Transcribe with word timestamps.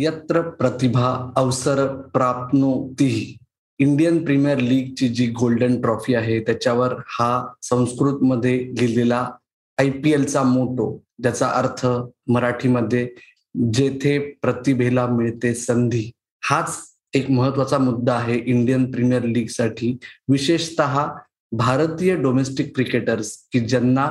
यत्र 0.00 0.40
प्रतिभा 0.58 1.08
अवसर 1.36 1.86
प्राप्नोती. 2.14 3.36
इंडियन 3.78 4.24
प्रीमियर 4.24 4.58
लीगची 4.58 5.08
जी 5.08 5.26
गोल्डन 5.38 5.80
ट्रॉफी 5.80 6.14
आहे 6.14 6.38
त्याच्यावर 6.40 6.94
हा 7.18 7.30
संस्कृत 7.62 8.22
मध्ये 8.22 8.58
लिहिलेला 8.78 9.26
आय 9.78 9.90
पी 9.90 10.12
एलचा 10.12 10.42
मोटो 10.42 10.86
ज्याचा 11.22 11.46
अर्थ 11.46 11.86
मराठीमध्ये 12.30 13.06
जेथे 13.72 14.18
प्रतिभेला 14.42 15.06
मिळते 15.06 15.54
संधी. 15.54 16.10
हाच 16.42 16.78
एक 17.14 17.30
महत्त्वाचा 17.30 17.78
मुद्दा 17.78 18.14
आहे 18.14 18.38
इंडियन 18.38 18.90
प्रीमियर 18.90 19.22
लीगसाठी 19.22 19.96
विशेषत 20.28 20.82
भारतीय 21.52 22.16
डोमेस्टिक 22.16 22.74
क्रिकेटर्स 22.74 23.36
की 23.52 23.60
ज्यांना 23.60 24.08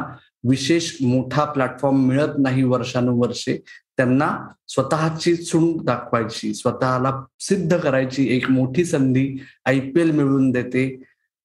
विशेष 0.50 0.92
मोठा 1.02 1.46
प्लॅटफॉर्म 1.46 2.06
मिळत 2.08 2.38
नाही 2.40 2.64
वर्षानुवर्षे 2.64 3.62
त्यांना 3.98 4.30
स्वतःची 4.68 5.36
चूण 5.36 5.86
दाखवायची 5.86 6.54
स्वतःला 6.54 7.12
सिद्ध 7.40 7.78
करायची 7.78 8.28
एक 8.36 8.50
मोठी 8.52 8.86
संधी 8.86 9.28
आय 9.66 9.80
पी 9.80 10.02
एल 10.02 10.12
मिळवून 10.12 10.50
देते. 10.52 10.90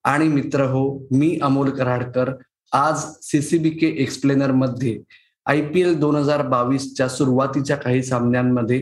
आणि 0.05 0.29
मित्र 0.29 0.65
हो 0.65 0.83
मी 1.11 1.39
अमोल 1.43 1.71
कराडकर 1.71 2.33
आज 2.73 3.05
सीसीबी 3.23 3.71
के 3.71 3.87
एक्सप्लेनरमध्ये 4.03 4.99
आय 5.47 5.61
पी 5.67 5.81
एल 5.81 5.95
दोन 5.99 6.17
हजार 6.17 6.43
बावीसच्या 6.49 7.09
सुरुवातीच्या 7.09 7.77
काही 7.77 8.03
सामन्यांमध्ये 8.03 8.81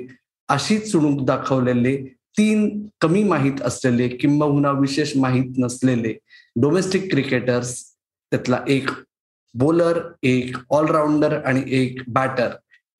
अशी 0.48 0.78
चुणूक 0.78 1.24
दाखवलेले 1.26 1.96
तीन 2.38 2.68
कमी 3.00 3.22
माहीत 3.24 3.62
असलेले 3.62 4.08
किंबहुना 4.08 4.70
विशेष 4.70 5.16
माहीत 5.16 5.58
नसलेले 5.58 6.12
डोमेस्टिक 6.56 7.10
क्रिकेटर्स 7.10 7.74
त्यातला 8.32 8.58
एक 8.68 8.90
बोलर 9.54 10.00
एक 10.22 10.56
ऑलराऊंडर 10.70 11.38
आणि 11.44 11.62
एक 11.66 12.02
बॅटर 12.08 12.48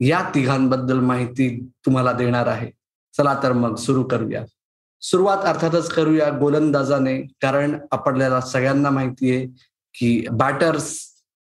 या 0.01 0.23
तिघांबद्दल 0.35 1.01
माहिती 1.01 1.49
तुम्हाला 1.87 2.13
देणार 2.13 2.47
आहे. 2.47 2.71
चला 3.15 3.35
तर 3.43 3.53
मग 3.53 3.75
सुरू 3.77 4.03
करूया. 4.03 4.45
सुरुवात 5.03 5.45
अर्थातच 5.45 5.89
करूया 5.89 6.29
गोलंदाजाने 6.39 7.17
कारण 7.43 7.79
आपल्याला 7.91 8.41
सगळ्यांना 8.41 8.91
माहिती 8.91 9.37
आहे 9.37 9.47
की 9.95 10.27
बॅटर्स 10.31 10.95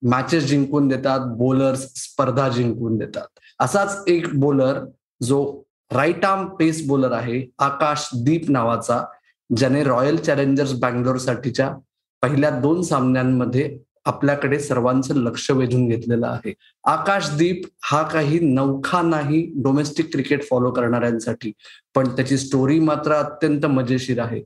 मॅचेस 0.02 0.46
जिंकून 0.46 0.88
देतात 0.88 1.20
बोलर्स 1.38 1.86
स्पर्धा 1.96 2.48
जिंकून 2.50 2.98
देतात. 2.98 3.28
असाच 3.60 4.04
एक 4.08 4.28
बोलर 4.40 4.80
जो 5.24 5.64
राईट 5.92 6.26
आर्म 6.26 6.48
पेस 6.56 6.86
बोलर 6.88 7.12
आहे 7.12 7.46
आकाश 7.60 8.10
दीप 8.24 8.50
नावाचा 8.50 9.04
ज्याने 9.50 9.84
रॉयल 9.84 10.18
चॅलेंजर्स 10.18 10.74
बँगलोर 10.74 11.18
साठीच्या 11.18 11.74
पहिल्या 12.22 12.50
दोन 12.50 12.82
सामन्यांमध्ये 12.82 13.78
आपल्याकडे 14.08 14.60
सर्वांचं 14.60 15.16
लक्ष 15.16 15.50
वेधून 15.52 15.88
घेतलेलं 15.88 16.28
आहे. 16.28 16.54
आकाशदीप 16.84 17.62
हा 17.84 18.02
काही 18.04 18.40
नौखा 18.40 19.02
नाही 19.02 19.42
डोमेस्टिक 19.56 20.12
क्रिकेट 20.12 20.44
फॉलो 20.44 20.72
करणाऱ्यांसाठी 20.72 21.52
पण 21.96 22.08
त्याची 22.08 22.38
स्टोरी 22.38 22.80
मात्र 22.80 23.14
अत्यंत 23.14 23.66
मजेशीर 23.66 24.20
आहे. 24.20 24.42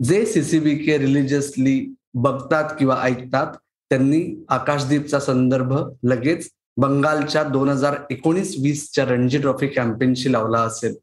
जे 0.00 0.24
सीसीबी 0.26 0.74
के 0.74 0.98
रिलिजियसली 0.98 1.94
बघतात 2.14 2.70
किंवा 2.78 2.96
ऐकतात 3.02 3.46
त्यांनी 3.90 4.44
आकाशदीपचा 4.48 5.20
संदर्भ 5.20 5.72
लगेच 6.02 6.48
बंगालच्या 6.76 7.42
दोन 7.42 7.68
हजार 7.68 7.96
एकोणीस 8.10 8.54
वीसच्या 8.62 9.04
रणजी 9.04 9.38
ट्रॉफी 9.38 9.66
कॅम्पेनशी 9.66 10.32
लावला 10.32 10.58
असेल. 10.58 10.94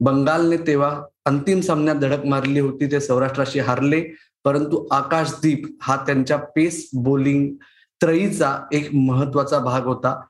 बंगालने 0.00 0.56
तेव्हा 0.56 1.02
अंतिम 1.24 1.60
सामन्यात 1.60 1.96
धडक 1.96 2.24
मारली 2.24 2.60
होती 2.60 2.90
ते 2.90 3.00
सौराष्ट्राशी 3.00 3.58
हारले. 3.58 4.02
परंतु 4.44 4.86
आकाशदीप 4.90 5.62
हा 5.82 5.96
त्यांच्या 5.96 6.36
पेस 6.36 6.90
बोलिंग 6.94 7.54
त्रयीचा 8.00 8.56
एक 8.72 8.94
महत्त्वाचा 8.94 9.58
भाग 9.58 9.84
होता. 9.84 10.20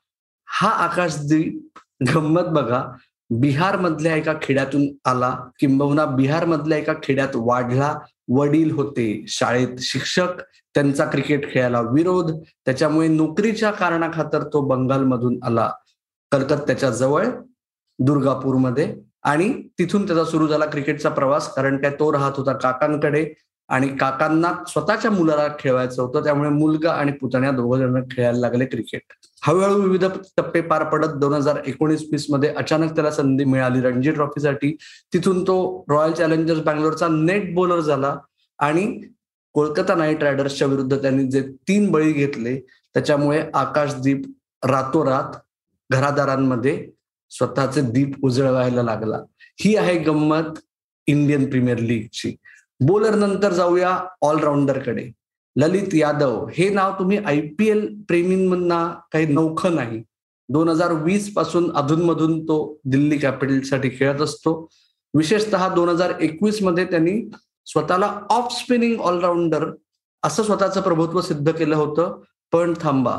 हा 0.46 0.68
आकाशदीप 0.68 1.78
गंमत 2.14 2.42
बघा 2.42 2.84
बिहारमधल्या 3.30 4.16
एका 4.16 4.32
खेड्यातून 4.42 4.86
आला 5.04 5.38
किंबहुना 5.58 6.04
बिहारमधल्या 6.04 6.78
एका 6.78 6.92
खेड्यात 7.02 7.28
वाढला 7.34 7.98
वडील 8.28 8.70
होते. 8.70 9.24
शाळेत 9.28 9.78
शिक्षक 9.78 10.28
त्यांचा 10.74 11.04
क्रिकेट 11.04 11.52
खेळायला 11.52 11.80
विरोध 11.80 12.32
त्याच्यामुळे 12.64 13.08
नोकरीच्या 13.08 13.70
कारणाखातर 13.70 14.42
तो 14.42 14.60
बंगालमधून 14.60 15.38
आला. 15.42 15.70
कलकत्त्याच्या 16.32 16.90
जवळ 16.90 17.26
दुर्गापूरमध्ये. 17.98 18.94
आणि 19.22 19.62
तिथून 19.78 20.06
त्याचा 20.06 20.24
सुरू 20.24 20.46
झाला 20.46 20.66
क्रिकेटचा 20.66 21.08
प्रवास 21.08 21.54
कारण 21.54 21.76
काय 21.82 21.90
तो 21.90 22.12
राहत 22.12 22.32
होता 22.36 22.52
काकांकडे. 22.52 23.26
आणि 23.68 23.88
काकांना 23.88 24.52
स्वतःच्या 24.68 25.10
मुलाला 25.10 25.46
खेळवायचं 25.58 26.02
होतं 26.02 26.24
त्यामुळे 26.24 26.50
मुलगा 26.50 26.92
आणि 26.92 27.12
पुतण्या 27.12 27.50
दोघं 27.50 27.78
जण 27.78 28.02
खेळायला 28.10 28.38
लागले 28.38 28.64
क्रिकेट 28.64 29.12
हळूहळू 29.46 29.80
विविध 29.82 30.04
टप्पे 30.36 30.60
पार 30.60 30.84
पडत 30.84 31.08
दोन 31.08 31.32
हजार 31.32 31.58
एकोणीस 31.66 32.02
वीसमध्ये 32.12 32.48
अचानक 32.48 32.94
त्याला 32.94 33.10
संधी 33.10 33.44
मिळाली 33.44 33.80
रणजी 33.80 34.10
ट्रॉफीसाठी. 34.10 34.76
तिथून 35.12 35.42
तो 35.42 35.84
रॉयल 35.90 36.12
चॅलेंजर्स 36.12 36.60
बँगलोरचा 36.60 37.08
नेट 37.10 37.54
बॉलर 37.54 37.80
झाला 37.80 38.16
आणि 38.58 39.00
कोलकाता 39.54 39.94
नाईट 39.94 40.22
रायडर्सच्या 40.22 40.68
विरुद्ध 40.68 40.96
त्यांनी 41.02 41.24
जे 41.24 41.42
तीन 41.68 41.90
बळी 41.90 42.12
घेतले 42.12 42.58
त्याच्यामुळे 42.94 43.42
आकाशदीप 43.54 44.22
रातोरात 44.62 45.36
घरादारांमध्ये 45.90 46.88
स्वतःचे 47.30 47.80
दीप 47.80 48.24
उजळवायला 48.24 48.82
लागला. 48.82 49.20
ही 49.60 49.76
आहे 49.76 49.98
गंमत 49.98 50.58
इंडियन 51.06 51.48
प्रीमियर 51.50 51.78
लीगची. 51.78 52.36
बोलर 52.80 53.14
नंतर 53.14 53.52
जाऊया 53.52 53.98
ऑलराऊंडरकडे 54.22 55.10
ललित 55.56 55.94
यादव 55.94 56.46
हे 56.54 56.68
नाव 56.68 56.92
तुम्ही 56.98 57.18
आय 57.18 57.40
पी 57.58 57.68
एल 57.68 57.86
प्रेमींना 58.08 58.86
काही 59.12 59.26
नौखं 59.26 59.74
नाही. 59.74 60.02
दोन 60.48 60.68
हजार 60.68 60.92
वीसपासून 60.92 61.70
अधूनमधून 61.76 62.42
तो 62.44 62.78
दिल्ली 62.84 63.18
कॅपिटलसाठी 63.18 63.88
खेळत 63.88 64.20
असतो. 64.20 64.68
विशेषतः 65.14 65.68
दोन 65.74 65.88
हजार 65.88 66.12
एकवीसमध्ये 66.20 66.84
त्यांनी 66.84 67.20
स्वतःला 67.66 68.06
ऑफ 68.30 68.52
स्पिनिंग 68.52 69.00
ऑलराऊंडर 69.00 69.68
असं 70.22 70.42
स्वतःचं 70.42 70.80
प्रभुत्व 70.80 71.20
सिद्ध 71.20 71.50
केलं 71.50 71.76
होतं. 71.76 72.20
पण 72.52 72.72
थांबा 72.80 73.16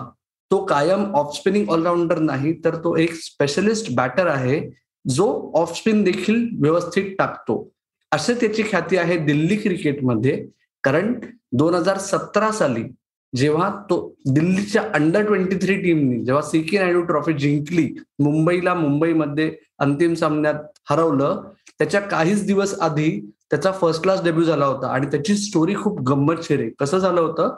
तो 0.51 0.65
कायम 0.65 1.03
ऑफ 1.15 1.35
स्पिनिंग 1.35 1.69
ऑलराऊंडर 1.69 2.19
नाही 2.19 2.53
तर 2.65 2.75
तो 2.75 2.95
एक 2.97 3.13
स्पेशलिस्ट 3.13 3.95
बॅटर 3.95 4.27
आहे 4.27 4.61
जो 5.05 5.51
ऑफ 5.55 5.77
स्पिन 5.77 6.03
देखील 6.03 6.47
व्यवस्थित 6.61 7.15
टाकतो. 7.19 7.69
असे 8.11 8.33
त्याची 8.33 8.63
ख्याती 8.63 8.97
आहे 8.97 9.17
दिल्ली 9.17 9.55
क्रिकेटमध्ये. 9.55 10.45
कारण 10.83 11.13
दोन 11.51 11.73
हजार 11.73 11.97
सतरा 11.97 12.51
साली 12.51 12.83
जेव्हा 13.33 13.69
तो 13.89 13.97
दिल्लीच्या 14.33 14.81
अंडर 14.93 15.25
ट्वेंटी 15.25 15.55
थ्री 15.61 15.75
टीमनी 15.81 16.23
जेव्हा 16.25 16.41
सी 16.41 16.61
के 16.61 16.77
नायडू 16.79 17.01
ट्रॉफी 17.01 17.33
जिंकली 17.33 17.87
मुंबईला 18.19 18.73
मुंबईमध्ये 18.73 19.51
अंतिम 19.79 20.13
सामन्यात 20.13 20.55
हरवलं 20.89 21.41
त्याच्या 21.79 22.01
काहीच 22.01 22.45
दिवस 22.45 22.73
आधी 22.81 23.09
त्याचा 23.51 23.71
फर्स्ट 23.71 24.01
क्लास 24.03 24.23
डेब्यू 24.23 24.43
झाला 24.43 24.65
होता. 24.65 24.87
आणि 24.87 25.07
त्याची 25.07 25.35
स्टोरी 25.35 25.75
खूप 25.75 26.01
गंमतशीर 26.01 26.59
आहे 26.59 26.69
कसं 26.79 26.97
झालं 26.97 27.21
होतं? 27.21 27.55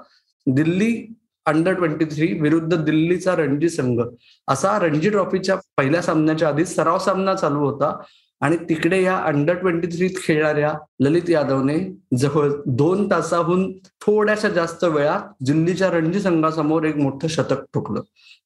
दिल्ली 0.48 1.16
अंडर 1.46 1.74
ट्वेंटी 1.74 2.06
थ्री 2.06 2.28
विरुद्ध 2.40 2.84
दिल्लीचा 2.84 3.36
रणजी 3.36 3.70
संघ. 3.70 4.02
असा 4.48 4.78
रणजी 4.80 5.10
ट्रॉफीच्या 5.10 5.56
पहिल्या 5.78 6.02
सामन्याच्या 6.02 6.48
आधी 6.48 6.66
सराव 6.66 6.98
सामना 7.00 7.34
चालू 7.34 7.60
होता. 7.60 7.96
आणि 8.42 8.58
तिकडे 8.58 9.04
या 9.04 9.18
अंडर 9.18 9.54
ट्वेंटी 9.54 9.88
थ्रीत 9.88 10.10
खेळणाऱ्या 10.24 10.74
ललित 11.00 11.30
यादवने 11.30 11.78
जवळ 12.18 12.52
दोन 12.66 13.12
तासाहून 13.12 13.72
थोड्याशा 13.78 14.50
जास्त 14.50 14.84
वेळात 14.84 15.44
दिल्लीच्या 15.46 15.90
रणजी 15.90 16.20
संघासमोर 16.20 16.84
एक 16.84 16.96
मोठं 16.96 17.28
शतक 17.28 17.62
ठोकलं. 17.74 18.02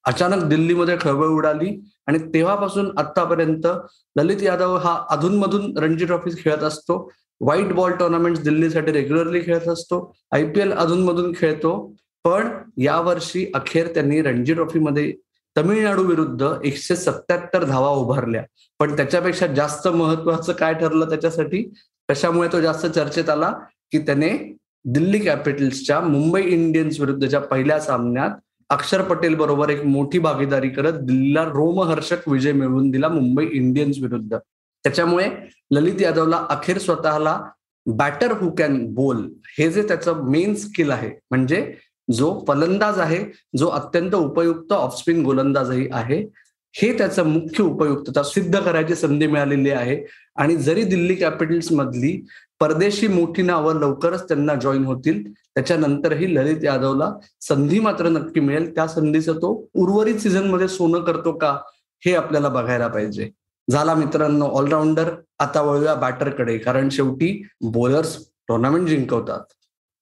अचानक 0.06 0.44
दिल्लीमध्ये 0.44 0.97
खळबळ 1.01 1.28
उडाली 1.28 1.91
आणि 2.07 2.19
तेव्हापासून 2.19 2.97
आतापर्यंत 2.97 3.67
ललित 4.16 4.44
यादव 4.44 4.75
हा 4.75 5.06
अधूनमधून 5.09 5.78
रणजी 5.78 6.06
ट्रॉफी 6.06 6.29
खेळत 6.38 6.63
असतो. 6.63 7.12
व्हाईट 7.41 7.73
बॉल 7.73 7.91
टुर्नामेंट 7.91 8.38
दिल्लीसाठी 8.38 8.91
रेग्युलरली 8.91 9.41
खेळत 9.41 9.67
असतो. 9.67 10.16
आय 10.31 10.45
पी 10.45 10.59
एल 10.59 10.72
अधूनमधून 10.73 11.33
खेळतो. 11.35 11.95
पण 12.23 12.47
यावर्षी 12.77 13.51
अखेर 13.53 13.88
त्यांनी 13.88 14.22
रणजी 14.22 14.53
ट्रॉफीमध्ये 14.53 15.13
तमिळनाडू 15.58 16.04
विरुद्ध 16.04 16.48
एकशे 16.63 16.96
सत्याहत्तर 16.96 17.63
धावा 17.63 17.90
उभारल्या. 17.90 18.44
पण 18.80 18.96
त्याच्यापेक्षा 18.96 19.48
जास्त 19.48 19.88
महत्वाचं 19.88 20.54
काय 20.54 20.74
ठरलं 20.74 21.10
त्याच्यासाठी? 21.10 21.74
कशामुळे 22.10 22.50
तो 22.52 22.62
जास्त 22.62 22.86
चर्चेत 22.86 23.30
आला? 23.30 23.54
की 23.92 24.00
त्याने 24.00 24.57
दिल्ली 24.86 25.19
कॅपिटल्सच्या 25.19 26.00
मुंबई 26.00 26.42
इंडियन्स 26.42 27.00
विरुद्धच्या 27.00 27.40
पहिल्या 27.40 27.80
सामन्यात 27.80 28.30
अक्षर 28.69 29.02
पटेल 29.02 29.36
बरोबर 29.36 29.69
एक 29.69 29.84
मोठी 29.86 30.19
भागीदारी 30.19 30.69
करत 30.69 30.94
दिल्लीला 30.94 31.44
रोमहर्षक 31.44 32.30
विजय 32.30 32.51
मिळवून 32.51 32.90
दिला 32.90 33.08
मुंबई 33.08 33.48
इंडियन्स 33.51 33.98
विरुद्ध. 34.01 34.38
त्याच्यामुळे 34.84 35.30
ललित 35.72 36.01
यादवला 36.01 36.46
अखेर 36.50 36.78
स्वतःला 36.78 37.42
बॅटर 37.86 38.31
हु 38.31 38.50
कॅन 38.50 38.94
बोल 38.94 39.30
हे 39.60 39.69
जे 39.72 39.88
त्याचं 39.88 40.24
मेन 40.24 40.56
स्किल 40.56 40.92
आहे 40.92 41.12
म्हणजे 41.31 41.74
जो 42.13 42.44
फलंदाज 42.48 43.00
आहे 43.00 43.24
जो 43.57 43.68
अत्यंत 43.68 44.16
उपयुक्त 44.16 44.74
ऑफस्पिन 44.74 45.24
गोलंदाजही 45.24 45.88
आहे 45.92 46.25
हे 46.74 46.98
त्याचं 46.98 47.28
मुख्य 47.28 47.63
उपयुक्तता 47.63 48.24
सिद्ध 48.24 48.60
करायची 48.60 48.96
संधी 48.96 49.28
मिळालेली 49.28 49.69
आहे. 49.69 49.98
आणि 50.36 50.56
जरी 50.56 50.84
दिल्ली 50.84 51.16
कॅपिटल्स 51.16 51.72
मधली 51.72 52.25
परदेशी 52.60 53.07
मोठी 53.07 53.42
नावं 53.42 53.80
लवकरच 53.80 54.28
त्यांना 54.28 54.56
जॉईन 54.56 54.86
होतील 54.86 55.31
त्याच्यानंतरही 55.34 56.36
ललित 56.36 56.63
यादवला 56.63 57.12
संधी 57.42 57.80
मात्र 57.80 58.10
नक्की 58.10 58.40
मिळेल. 58.40 58.75
त्या 58.75 58.88
संधीचं 58.88 59.38
तो 59.38 59.69
उर्वरित 59.74 60.16
सीझनमध्ये 60.16 60.68
सोनं 60.68 61.00
करतो 61.00 61.31
का 61.31 61.58
हे 62.06 62.16
आपल्याला 62.16 62.50
बघायला 62.50 62.88
पाहिजे. 62.88 63.30
झाला 63.72 63.94
मित्रांनो 63.96 64.46
ऑलराऊंडर 64.46 65.13
आता 65.40 65.62
वळूया 65.62 65.94
बॅटरकडे 65.94 66.58
कारण 66.58 66.90
शेवटी 66.90 67.48
बॉलर्स 67.62 68.18
टुर्नामेंट 68.48 68.88
जिंकवतात. 68.88 69.40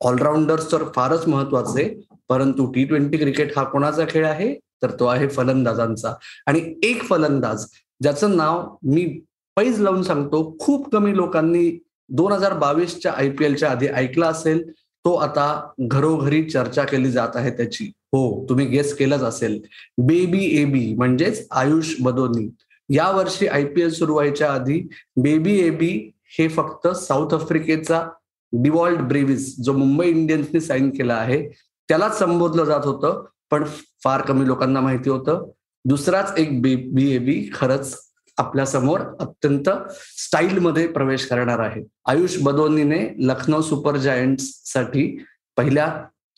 ऑलराऊंडर्स 0.03 0.71
तर 0.71 0.83
फारच 0.95 1.27
महत्त्वाचे 1.27 2.01
परंतु 2.29 2.65
टी 2.71 2.83
ट्वेंटी 2.85 3.17
क्रिकेट 3.17 3.57
हा 3.57 3.63
कोणाचा 3.63 4.05
खेळ 4.09 4.25
आहे? 4.25 4.53
तर 4.53 4.91
तो 4.91 5.05
आहे 5.05 5.27
फलंदाजांचा. 5.27 6.13
आणि 6.47 6.61
एक 6.83 7.03
फलंदाज 7.03 7.65
ज्याचं 8.01 8.35
नाव 8.37 8.75
मी 8.83 9.05
पैज 9.55 9.79
लावून 9.81 10.03
सांगतो 10.03 10.57
खूप 10.59 10.91
कमी 10.91 11.15
लोकांनी 11.15 11.79
दोन 12.09 12.31
हजार 12.31 12.53
बावीसच्या 12.53 13.11
आय 13.11 13.29
पी 13.29 13.45
एलच्या 13.45 13.69
आधी 13.71 13.87
ऐकला 13.87 14.27
असेल 14.27 14.71
तो 15.05 15.13
आता 15.15 15.45
घरोघरी 15.79 16.43
चर्चा 16.49 16.83
केली 16.83 17.11
जात 17.11 17.35
आहे 17.35 17.51
त्याची. 17.51 17.85
हो 17.85 18.45
तुम्ही 18.49 18.65
गेस 18.65 18.93
केलंच 18.97 19.21
असेल. 19.21 19.59
बेबी 19.97 20.61
एबी 20.61 20.71
बी 20.71 20.93
म्हणजेच 20.93 21.47
आयुष 21.51 21.95
बदोनी. 22.01 22.49
या 22.89 23.09
वर्षी 23.11 23.47
आय 23.47 23.65
पी 23.65 23.81
एल 23.81 23.89
सुरू 23.89 24.13
व्हायच्या 24.13 24.51
आधी 24.51 24.87
बेबी 25.17 25.59
एबी 25.59 26.11
हे 26.39 26.47
फक्त 26.47 26.87
साऊथ 26.87 27.33
आफ्रिकेचा 27.33 28.09
डिवॉल्ड 28.61 28.99
ब्रेविस 28.99 29.55
जो 29.59 29.73
मुंबई 29.73 30.07
इंडियन्सने 30.07 30.59
साईन 30.59 30.89
केला 30.89 31.13
आहे 31.13 31.47
त्यालाच 31.89 32.17
संबोधलं 32.19 32.63
जात 32.63 32.85
होतं 32.85 33.23
पण 33.51 33.63
फार 34.03 34.21
कमी 34.21 34.47
लोकांना 34.47 34.81
माहिती 34.81 35.09
होतं. 35.09 35.49
दुसराच 35.85 36.33
एक 36.37 36.61
बेबी 36.61 37.09
ए 37.11 37.17
बी 37.17 37.49
खरंच 37.53 37.95
आपल्यासमोर 38.37 38.99
अत्यंत 39.19 39.69
स्टाईलमध्ये 40.17 40.87
प्रवेश 40.87 41.25
करणार 41.25 41.59
आहे. 41.59 41.83
आयुष 42.05 42.37
बदोनीने 42.43 42.99
लखनौ 43.27 43.61
सुपर 43.61 43.97
जायंट्ससाठी 43.97 45.23
पहिल्या 45.57 45.87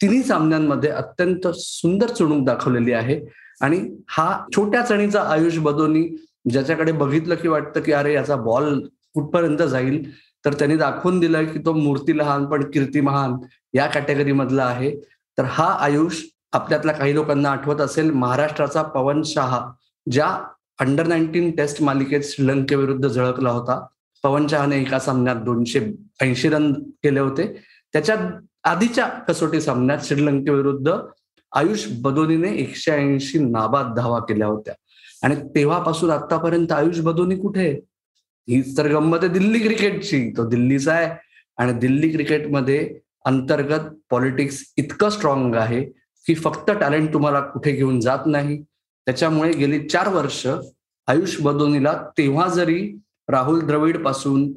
तिन्ही 0.01 0.23
सामन्यांमध्ये 0.23 0.89
अत्यंत 0.89 1.47
सुंदर 1.55 2.07
चुणूक 2.07 2.45
दाखवलेली 2.45 2.91
आहे. 2.91 3.19
आणि 3.61 3.79
हा 4.07 4.45
छोट्या 4.55 4.81
चणीचा 4.81 5.21
आयुष 5.21 5.57
बदोनी 5.57 6.07
ज्याच्याकडे 6.51 6.91
बघितलं 6.91 7.35
की 7.35 7.47
वाटतं 7.47 7.81
की 7.81 7.91
अरे 7.91 8.13
याचा 8.13 8.35
बॉल 8.35 8.79
कुठपर्यंत 9.13 9.57
जाईल 9.57 10.03
तर 10.45 10.53
त्यांनी 10.53 10.77
दाखवून 10.77 11.19
दिलं 11.19 11.45
की 11.45 11.59
तो 11.59 11.73
मूर्ती 11.73 12.17
लहान 12.17 12.45
पण 12.45 12.71
कीर्ती 12.71 13.01
महान 13.01 13.35
या 13.73 13.87
कॅटेगरी 13.87 14.31
मधला 14.31 14.65
आहे. 14.65 14.95
तर 15.37 15.43
हा 15.43 15.65
आयुष 15.65 16.21
आपल्यातल्या 16.53 16.95
काही 16.95 17.13
लोकांना 17.13 17.49
आठवत 17.49 17.81
असेल 17.81 18.11
महाराष्ट्राचा 18.11 18.81
पवन 18.81 19.21
शहा 19.25 19.71
ज्या 20.11 20.27
अंडर 20.79 21.07
नाईन्टीन 21.07 21.51
टेस्ट 21.51 21.83
मालिकेत 21.83 22.21
श्रीलंकेविरुद्ध 22.23 23.07
झळकला 23.07 23.49
होता. 23.49 23.85
पवन 24.23 24.47
शहाने 24.47 24.81
एका 24.81 24.99
सामन्यात 24.99 25.35
दोनशे 25.35 25.91
ऐंशी 26.21 26.49
रन 26.49 26.73
केले 26.73 27.19
होते. 27.19 27.61
त्याच्या 27.93 28.15
आधीच्या 28.63 29.07
कसोटी 29.07 29.61
सामन्यात 29.61 29.97
श्रीलंकेविरुद्ध 30.03 30.93
आयुष 31.55 31.85
बदोनीने 32.01 32.51
एकशे 32.51 32.91
ऐंशी 32.91 33.39
नाबाद 33.39 33.93
धावा 33.97 34.19
केल्या 34.19 34.47
होत्या. 34.47 34.73
आणि 35.23 35.35
तेव्हापासून 35.35 36.09
आतापर्यंत 36.09 36.71
आयुष 36.71 36.99
बदोनी 36.99 37.35
कुठे 37.35 37.79
हीच 38.49 38.77
तर 38.77 38.87
गंमत 38.87 39.17
आहे 39.21 39.27
दिल्ली 39.27 39.59
क्रिकेटची 39.59 40.33
तो 40.37 40.47
दिल्लीचा 40.49 40.93
आहे 40.93 41.11
आणि 41.57 41.73
दिल्ली 41.73 42.09
क्रिकेटमध्ये 42.09 42.99
अंतर्गत 43.25 43.89
पॉलिटिक्स 44.09 44.73
इतकं 44.77 45.09
स्ट्रॉंग 45.09 45.55
आहे 45.55 45.83
की 46.27 46.35
फक्त 46.35 46.71
टॅलेंट 46.71 47.13
तुम्हाला 47.13 47.39
कुठे 47.39 47.71
घेऊन 47.71 47.99
जात 47.99 48.19
नाही. 48.25 48.61
त्याच्यामुळे 49.05 49.51
गेली 49.51 49.87
चार 49.87 50.07
वर्ष 50.07 50.47
आयुष 51.07 51.41
बदोनीला 51.41 51.93
तेव्हा 52.17 52.47
जरी 52.47 52.97
राहुल 53.27 53.59
द्रविडपासून 53.59 54.51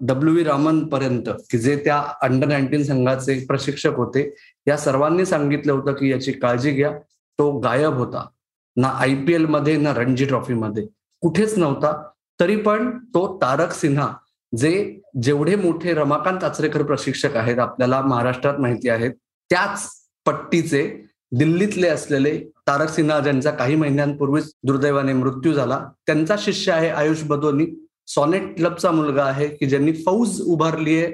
डब्ल्यू 0.00 0.32
व्ही 0.32 0.44
रामन 0.44 0.86
पर्यंत 0.86 1.28
की 1.50 1.58
जे 1.58 1.76
त्या 1.76 2.04
अंडर 2.22 2.46
नाईन्टीन 2.46 2.82
संघाचे 2.82 3.44
प्रशिक्षक 3.46 3.96
होते 3.96 4.34
या 4.68 4.76
सर्वांनी 4.76 5.24
सांगितलं 5.24 5.72
होतं 5.72 5.92
की 5.92 6.10
याची 6.10 6.32
काळजी 6.32 6.70
घ्या. 6.70 6.90
तो 7.38 7.58
गायब 7.58 7.92
होता. 7.92 8.28
ना 8.76 8.88
आय 8.88 9.14
पी 9.14 9.34
एलमध्ये 9.34 9.76
ना 9.76 9.94
रणजी 9.94 10.24
ट्रॉफीमध्ये. 10.24 10.86
कुठेच 11.20 11.58
नव्हता. 11.58 12.08
तरी 12.40 12.56
पण 12.56 12.90
तो 13.14 13.38
तारक 13.42 13.72
सिन्हा 13.72 14.12
जे 14.52 15.00
जेवढे 15.22 15.56
मोठे 15.56 15.94
रमाकांत 15.94 16.44
आचरेकर 16.44 16.82
प्रशिक्षक 16.82 17.36
आहेत 17.36 17.58
आपल्याला 17.58 18.00
महाराष्ट्रात 18.00 18.58
माहिती 18.58 18.88
आहेत 18.88 19.10
त्याच 19.50 19.88
पट्टीचे 20.26 21.06
दिल्लीतले 21.32 21.88
असलेले 21.88 22.38
तारक 22.66 22.88
सिन्हा 22.88 23.20
ज्यांचा 23.20 23.50
काही 23.50 23.76
महिन्यांपूर्वीच 23.76 24.52
दुर्दैवाने 24.62 25.12
मृत्यू 25.12 25.52
झाला 25.52 25.78
त्यांचा 26.06 26.36
शिष्य 26.38 26.72
आहे 26.72 26.88
आयुष 26.88 27.22
बदोनी. 27.22 27.66
सॉनेट 28.06 28.56
क्लबचा 28.56 28.90
मुलगा 28.90 29.24
आहे 29.24 29.48
की 29.48 29.66
ज्यांनी 29.66 29.92
फौज 29.92 30.40
उभारली 30.42 30.96
आहे 30.98 31.12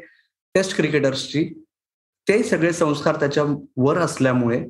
टेस्ट 0.55 0.77
क्रिकेटर्सची 0.77 1.45
ते 2.29 2.43
सगळे 2.43 2.73
संस्कार 2.73 3.17
त्याच्या 3.17 3.45
वर 3.77 3.99
असल्यामुळे 3.99 4.63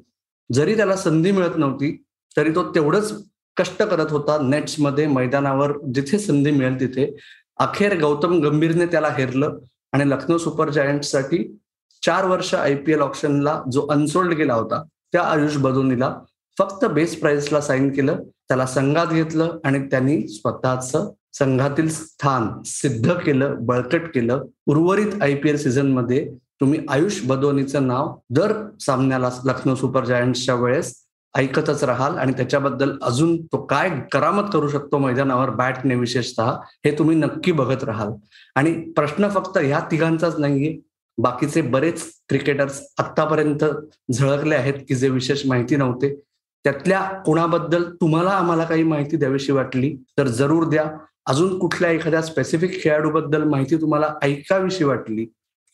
जरी 0.53 0.77
त्याला 0.77 0.97
संधी 0.97 1.31
मिळत 1.31 1.57
नव्हती 1.57 1.97
तरी 2.37 2.55
तो 2.55 2.75
तेवढंच 2.75 3.13
कष्ट 3.57 3.83
करत 3.83 4.11
होता. 4.11 4.39
नेट्समध्ये 4.43 5.07
मैदानावर 5.07 5.73
जिथे 5.95 6.19
संधी 6.19 6.51
मिळेल 6.51 6.81
तिथे. 6.81 7.17
अखेर 7.59 8.01
गौतम 8.01 8.41
गंभीरने 8.41 8.87
त्याला 8.87 9.09
हेरलं 9.09 9.59
आणि 9.93 10.11
लखनौ 10.11 10.39
सुपरसाठी 10.39 11.57
चार 12.03 12.25
वर्ष 12.25 12.55
आय 12.55 12.75
पी 12.75 12.93
एल 12.93 13.01
ऑप्शनला 13.01 13.61
जो 13.73 13.87
अनसोल्ड 13.87 14.35
गेला 14.35 14.55
होता 14.55 14.83
त्या 15.13 15.23
आयुष 15.23 15.57
बदोनीला 15.57 16.15
फक्त 16.59 16.85
बेस 16.85 17.21
प्राइसला 17.21 17.61
साईन 17.61 17.89
केलं 17.93 18.23
त्याला 18.49 18.67
संघात 18.67 19.07
घेतलं 19.07 19.59
आणि 19.65 19.87
त्यांनी 19.87 20.29
स्वतःच 20.29 20.97
संघातील 21.33 21.89
स्थान 21.89 22.49
सिद्ध 22.65 23.13
केलं 23.13 23.55
बळकट 23.61 24.03
केलं. 24.15 24.43
उर्वरित 24.67 25.23
आय 25.23 25.35
पी 25.35 25.49
एल 25.49 25.57
सीझनमध्ये 25.57 26.29
तुम्ही 26.61 26.81
आयुष 26.89 27.21
बदोनीचं 27.25 27.87
नाव 27.87 28.15
दर 28.31 28.53
सामन्याला 28.81 29.31
लखनौ 29.45 29.75
सुपर 29.75 30.05
जायंट्सच्या 30.05 30.55
वेळेस 30.55 30.95
ऐकतच 31.37 31.85
राहाल 31.85 32.19
आणि 32.19 32.33
त्याच्याबद्दल 32.33 32.99
अजून 33.03 33.45
तो 33.45 33.67
काय 33.67 33.91
करामत 34.13 34.43
करू 34.53 34.69
शकतो 34.69 34.99
मैदानावर 34.99 35.51
बॅटने 35.51 35.95
विशेषतः 35.95 36.53
हे 36.67 36.99
तुम्ही 36.99 37.17
नक्की 37.17 37.53
बघत 37.53 37.85
राहाल. 37.85 38.09
आणि 38.55 38.73
प्रश्न 38.73 39.29
फक्त 39.29 39.59
ह्या 39.59 39.81
तिघांचाच 39.91 40.39
नाहीये. 40.39 40.79
बाकीचे 41.19 41.63
बरेच 41.63 42.03
क्रिकेटर्स 42.29 42.83
आतापर्यंत 42.99 43.65
झळकले 44.13 44.55
आहेत 44.55 44.75
की 44.89 44.95
जे 44.95 45.09
विशेष 45.09 45.47
माहिती 45.47 45.77
नव्हते. 45.77 46.21
त्यातल्या 46.65 47.01
कोणाबद्दल 47.27 47.85
तुम्हाला 47.95 48.31
आम्हाला 48.31 48.65
काही 48.65 48.83
माहिती 48.83 49.17
द्यावीशी 49.17 49.53
वाटली 49.53 49.97
तर 50.19 50.27
जरूर 50.27 50.65
द्या. 50.65 50.85
अजून 51.27 51.59
कुठल्या 51.59 51.91
एखाद्या 51.91 52.23
स्पेसिफिक 52.23 52.83
खेळाडूबद्दल 52.83 53.45
माहिती 53.45 53.77
तुम्हाला 53.77 54.15
ऐकावीशी 54.23 54.85
वाटली 54.85 55.25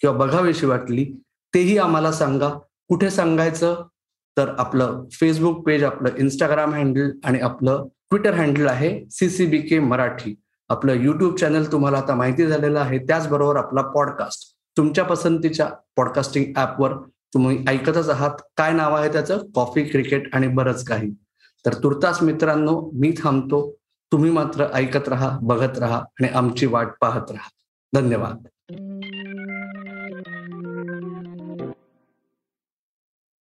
किंवा 0.00 0.16
बघावीशी 0.16 0.66
वाटली 0.66 1.06
तेही 1.54 1.78
आम्हाला 1.78 2.12
सांगा. 2.12 2.48
कुठे 2.88 3.10
सांगायचं? 3.10 3.84
तर 4.36 4.54
आपलं 4.58 5.04
फेसबुक 5.12 5.66
पेज 5.66 5.84
आपलं 5.84 6.08
इंस्टाग्राम 6.18 6.74
हँडल 6.74 7.10
आणि 7.24 7.40
आपलं 7.40 7.86
ट्विटर 8.10 8.34
हँडल 8.34 8.66
आहे 8.66 9.04
सीसीबी 9.10 9.58
के 9.58 9.78
मराठी. 9.78 10.34
आपलं 10.68 10.92
युट्यूब 10.92 11.36
चॅनल 11.36 11.64
तुम्हाला 11.72 11.98
आता 11.98 12.14
माहिती 12.14 12.46
झालेलं 12.46 12.80
आहे. 12.80 12.98
त्याचबरोबर 12.98 13.56
आपला 13.56 13.82
पॉडकास्ट 13.82 14.56
तुमच्या 14.76 15.04
पसंतीच्या 15.04 15.66
पॉडकास्टिंग 15.96 16.44
ऍपवर 16.56 16.92
तुम्ही 17.34 17.64
ऐकतच 17.68 18.08
आहात. 18.08 18.30
काय 18.56 18.72
नाव 18.72 18.94
आहे 18.94 19.12
त्याचं? 19.12 19.38
कॉफी 19.54 19.84
क्रिकेट 19.84 20.34
आणि 20.34 20.48
बरंच 20.48 20.84
काही. 20.84 21.10
तर 21.66 21.74
तुर्तास 21.74 22.22
मित्रांनो 22.22 22.90
मी 22.94 23.14
थांबतो. 23.22 23.76
तुम्ही 24.12 24.30
मात्र 24.30 24.66
ऐकत 24.74 25.08
राहा 25.08 25.38
बघत 25.42 25.78
राहा 25.78 25.96
आणि 25.96 26.28
आमची 26.28 26.66
वाट 26.66 26.88
पाहत 27.00 27.30
राहा. 27.30 27.48
धन्यवाद. 28.00 28.46